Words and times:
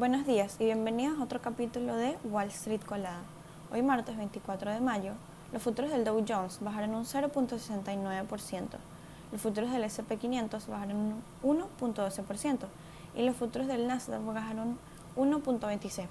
Buenos 0.00 0.26
días 0.26 0.56
y 0.58 0.64
bienvenidos 0.64 1.20
a 1.20 1.24
otro 1.24 1.42
capítulo 1.42 1.94
de 1.94 2.16
Wall 2.24 2.48
Street 2.48 2.80
Colada. 2.86 3.20
Hoy 3.70 3.82
martes 3.82 4.16
24 4.16 4.70
de 4.70 4.80
mayo, 4.80 5.12
los 5.52 5.62
futuros 5.62 5.90
del 5.90 6.04
Dow 6.06 6.24
Jones 6.26 6.60
bajaron 6.62 6.94
un 6.94 7.04
0.69%, 7.04 8.68
los 9.30 9.40
futuros 9.42 9.70
del 9.70 9.84
SP500 9.84 10.66
bajaron 10.68 10.96
un 11.42 11.60
1.12% 11.82 12.60
y 13.14 13.26
los 13.26 13.36
futuros 13.36 13.68
del 13.68 13.86
Nasdaq 13.86 14.24
bajaron 14.24 14.78
un 15.16 15.32
1.26%. 15.32 16.06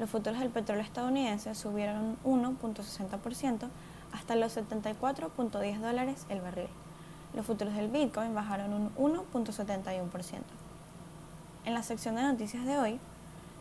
Los 0.00 0.10
futuros 0.10 0.40
del 0.40 0.50
petróleo 0.50 0.82
estadounidense 0.82 1.54
subieron 1.54 2.18
un 2.24 2.58
1.60% 2.58 3.68
hasta 4.10 4.34
los 4.34 4.56
74.10 4.56 5.78
dólares 5.78 6.26
el 6.28 6.40
barril. 6.40 6.70
Los 7.36 7.46
futuros 7.46 7.74
del 7.76 7.86
Bitcoin 7.86 8.34
bajaron 8.34 8.72
un 8.72 8.92
1.71%. 8.96 10.63
En 11.64 11.72
la 11.72 11.82
sección 11.82 12.16
de 12.16 12.22
noticias 12.22 12.66
de 12.66 12.76
hoy, 12.76 13.00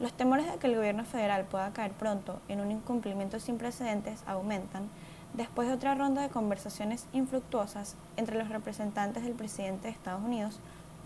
los 0.02 0.12
temores 0.12 0.52
de 0.52 0.58
que 0.58 0.68
el 0.68 0.76
gobierno 0.76 1.06
federal 1.06 1.46
pueda 1.46 1.72
caer 1.72 1.94
pronto 1.94 2.42
en 2.50 2.60
un 2.60 2.70
incumplimiento 2.70 3.40
sin 3.40 3.58
precedentes 3.58 4.24
aumentan 4.28 4.90
después 5.34 5.70
de 5.70 5.74
otra 5.74 5.96
ronda 5.96 6.22
de 6.22 6.30
conversaciones 6.30 7.06
infructuosas 7.14 7.96
entre 8.18 8.38
los 8.38 8.50
representantes 8.50 9.24
del 9.24 9.34
presidente 9.34 9.84
de 9.84 9.94
Estados 9.94 10.22
Unidos, 10.22 10.60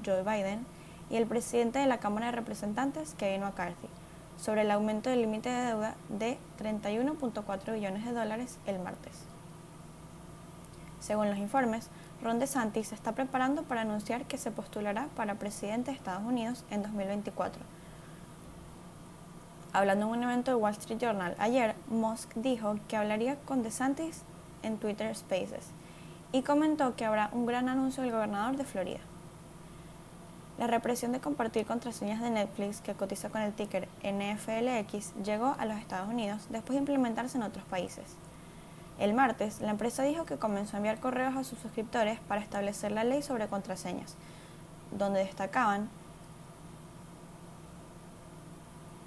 Joe 0.04 0.23
Biden, 0.23 0.66
y 1.12 1.18
el 1.18 1.27
presidente 1.27 1.77
de 1.77 1.85
la 1.85 1.99
Cámara 1.99 2.27
de 2.27 2.31
Representantes, 2.31 3.13
Kevin 3.16 3.41
McCarthy, 3.41 3.88
sobre 4.38 4.63
el 4.63 4.71
aumento 4.71 5.12
del 5.12 5.21
límite 5.21 5.49
de 5.49 5.66
deuda 5.68 5.95
de 6.09 6.40
31.4 6.59 7.73
billones 7.73 8.05
de 8.05 8.12
dólares 8.12 8.57
el 8.66 8.79
martes. 8.79 9.23
Según 10.99 11.29
los 11.29 11.38
informes, 11.38 11.90
Ron 12.21 12.39
DeSantis 12.39 12.88
se 12.88 12.95
está 12.95 13.12
preparando 13.12 13.63
para 13.63 13.81
anunciar 13.81 14.26
que 14.26 14.38
se 14.38 14.52
postulará 14.52 15.07
para 15.16 15.35
presidente 15.35 15.91
de 15.91 15.98
Estados 15.98 16.23
Unidos 16.23 16.66
en 16.71 16.81
2024. 16.81 17.62
Hablando 19.71 20.05
en 20.07 20.12
un 20.12 20.23
evento 20.23 20.52
de 20.52 20.55
Wall 20.55 20.71
Street 20.71 20.99
Journal 20.99 21.35
ayer, 21.38 21.76
Musk 21.90 22.34
dijo 22.35 22.77
que 22.88 22.98
hablaría 22.98 23.35
con 23.45 23.62
DeSantis 23.62 24.23
en 24.63 24.77
Twitter 24.77 25.15
Spaces 25.15 25.68
y 26.32 26.41
comentó 26.41 26.95
que 26.95 27.05
habrá 27.05 27.29
un 27.32 27.45
gran 27.45 27.70
anuncio 27.70 28.01
del 28.01 28.12
gobernador 28.12 28.57
de 28.57 28.65
Florida. 28.65 28.99
La 30.57 30.65
represión 30.65 31.12
de 31.12 31.20
compartir 31.20 31.68
contraseñas 31.68 32.20
de 32.20 32.32
Netflix, 32.32 32.82
que 32.82 32.95
cotiza 32.95 33.29
con 33.29 33.41
el 33.41 33.54
ticker 33.54 33.88
NFLX, 34.01 35.13
llegó 35.23 35.55
a 35.60 35.65
los 35.65 35.77
Estados 35.77 36.10
Unidos 36.10 36.48
después 36.49 36.73
de 36.73 36.79
implementarse 36.79 37.38
en 37.38 37.43
otros 37.43 37.63
países. 37.65 38.15
El 38.99 39.13
martes, 39.13 39.62
la 39.62 39.70
empresa 39.70 40.01
dijo 40.01 40.26
que 40.26 40.37
comenzó 40.37 40.76
a 40.76 40.77
enviar 40.77 40.99
correos 40.99 41.35
a 41.35 41.43
sus 41.43 41.59
suscriptores 41.59 42.20
para 42.21 42.41
establecer 42.41 42.91
la 42.91 43.04
ley 43.04 43.21
sobre 43.21 43.48
contraseñas, 43.48 44.15
donde 44.91 45.20
destacaban 45.20 45.89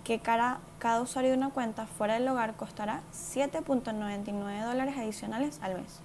que 0.04 0.20
cada, 0.20 0.60
usuario 1.02 1.32
de 1.32 1.36
una 1.36 1.50
cuenta 1.50 1.86
fuera 1.86 2.14
del 2.14 2.28
hogar 2.28 2.54
costará 2.54 3.02
7.99 3.12 4.64
dólares 4.64 4.96
adicionales 4.96 5.58
al 5.60 5.74
mes. 5.74 6.00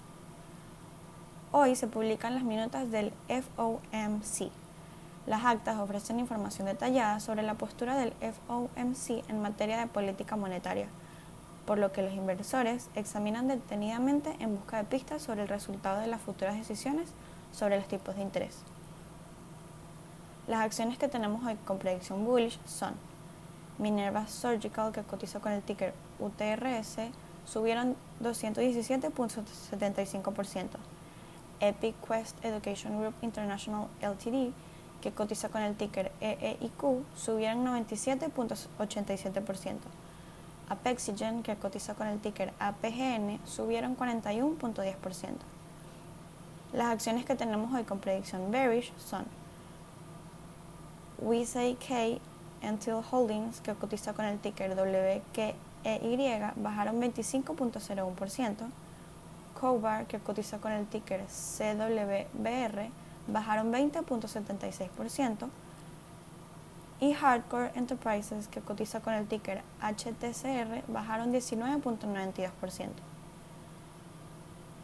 Hoy 1.51 1.75
se 1.75 1.87
publican 1.87 2.33
las 2.33 2.43
minutas 2.43 2.89
del 2.89 3.13
FOMC. 3.27 4.51
Las 5.27 5.45
actas 5.45 5.77
ofrecen 5.77 6.19
información 6.19 6.65
detallada 6.67 7.19
sobre 7.19 7.43
la 7.43 7.53
postura 7.53 7.95
del 7.95 8.13
FOMC 8.13 9.29
en 9.29 9.41
materia 9.41 9.77
de 9.77 9.87
política 9.87 10.35
monetaria 10.35 10.87
por 11.65 11.77
lo 11.77 11.91
que 11.91 12.01
los 12.01 12.13
inversores 12.13 12.89
examinan 12.95 13.47
detenidamente 13.47 14.35
en 14.39 14.55
busca 14.55 14.77
de 14.77 14.83
pistas 14.83 15.21
sobre 15.21 15.43
el 15.43 15.47
resultado 15.47 15.99
de 15.99 16.07
las 16.07 16.21
futuras 16.21 16.55
decisiones 16.55 17.09
sobre 17.51 17.77
los 17.77 17.87
tipos 17.87 18.15
de 18.15 18.21
interés. 18.21 18.59
Las 20.47 20.61
acciones 20.61 20.97
que 20.97 21.07
tenemos 21.07 21.45
hoy 21.45 21.55
con 21.65 21.79
predicción 21.79 22.23
bullish 22.23 22.59
son 22.65 22.93
Minerva 23.79 24.27
Surgical, 24.27 24.91
que 24.91 25.01
cotiza 25.01 25.39
con 25.39 25.51
el 25.51 25.63
ticker 25.63 25.93
UTRS, 26.19 26.97
subieron 27.45 27.95
217.75%. 28.21 30.67
Epic 31.59 31.95
Quest 32.05 32.43
Education 32.43 32.99
Group 32.99 33.13
International 33.21 33.87
Ltd, 34.01 34.51
que 35.01 35.11
cotiza 35.11 35.49
con 35.49 35.61
el 35.61 35.75
ticker 35.75 36.11
EEIQ, 36.21 37.03
subieron 37.15 37.65
97.87%. 37.65 39.77
Apexigen, 40.69 41.43
que 41.43 41.55
cotiza 41.55 41.93
con 41.93 42.07
el 42.07 42.19
ticker 42.19 42.53
APGN, 42.59 43.39
subieron 43.45 43.95
41.10%. 43.95 44.95
Las 46.73 46.87
acciones 46.87 47.25
que 47.25 47.35
tenemos 47.35 47.73
hoy 47.73 47.83
con 47.83 47.99
predicción 47.99 48.51
bearish 48.51 48.91
son 48.97 49.25
WSAK 51.21 52.19
Until 52.63 53.01
Holdings, 53.09 53.61
que 53.61 53.73
cotiza 53.75 54.13
con 54.13 54.25
el 54.25 54.39
ticker 54.39 54.75
WKEY, 54.75 55.55
bajaron 56.55 56.99
25.01%. 57.01 58.55
Cobar, 59.59 60.07
que 60.07 60.19
cotiza 60.19 60.57
con 60.57 60.71
el 60.71 60.87
ticker 60.87 61.21
CWBR, 61.27 62.89
bajaron 63.27 63.71
20.76% 63.71 65.47
y 66.99 67.13
Hardcore 67.13 67.71
Enterprises, 67.75 68.47
que 68.47 68.61
cotiza 68.61 69.01
con 69.01 69.13
el 69.13 69.27
ticker 69.27 69.61
HTCR, 69.81 70.83
bajaron 70.87 71.33
19.92%. 71.33 72.89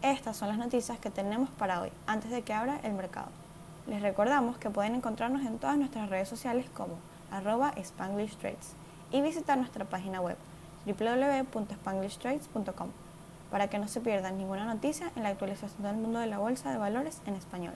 Estas 0.01 0.35
son 0.35 0.49
las 0.49 0.57
noticias 0.57 0.99
que 0.99 1.11
tenemos 1.11 1.49
para 1.51 1.81
hoy, 1.81 1.91
antes 2.07 2.31
de 2.31 2.41
que 2.41 2.53
abra 2.53 2.79
el 2.83 2.93
mercado. 2.93 3.29
Les 3.87 4.01
recordamos 4.01 4.57
que 4.57 4.69
pueden 4.69 4.95
encontrarnos 4.95 5.45
en 5.45 5.59
todas 5.59 5.77
nuestras 5.77 6.09
redes 6.09 6.27
sociales 6.27 6.65
como 6.73 6.95
arroba 7.31 7.71
Spanglish 7.77 8.35
Trades 8.37 8.73
y 9.11 9.21
visitar 9.21 9.57
nuestra 9.57 9.85
página 9.85 10.19
web 10.21 10.37
www.spanglishtrades.com 10.85 12.89
para 13.51 13.69
que 13.69 13.79
no 13.79 13.87
se 13.87 14.01
pierdan 14.01 14.37
ninguna 14.37 14.65
noticia 14.65 15.11
en 15.15 15.23
la 15.23 15.29
actualización 15.29 15.83
del 15.83 15.95
mundo 15.97 16.19
de 16.19 16.27
la 16.27 16.39
bolsa 16.39 16.71
de 16.71 16.77
valores 16.77 17.21
en 17.25 17.35
español. 17.35 17.73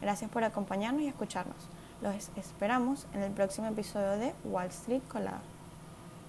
Gracias 0.00 0.30
por 0.30 0.44
acompañarnos 0.44 1.02
y 1.02 1.08
escucharnos. 1.08 1.56
Los 2.02 2.30
esperamos 2.36 3.06
en 3.14 3.22
el 3.22 3.32
próximo 3.32 3.68
episodio 3.68 4.18
de 4.18 4.34
Wall 4.44 4.66
Street 4.66 5.02
Colada. 5.08 5.40